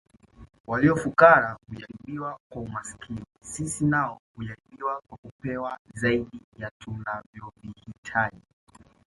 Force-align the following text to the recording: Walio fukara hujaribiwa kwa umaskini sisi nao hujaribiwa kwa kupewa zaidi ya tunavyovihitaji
Walio 0.67 0.95
fukara 0.95 1.57
hujaribiwa 1.67 2.39
kwa 2.49 2.61
umaskini 2.61 3.21
sisi 3.41 3.85
nao 3.85 4.21
hujaribiwa 4.35 5.01
kwa 5.09 5.17
kupewa 5.17 5.79
zaidi 5.93 6.41
ya 6.57 6.71
tunavyovihitaji 6.79 8.41